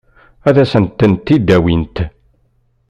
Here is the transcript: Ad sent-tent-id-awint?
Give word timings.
Ad 0.49 0.57
sent-tent-id-awint? 0.71 1.97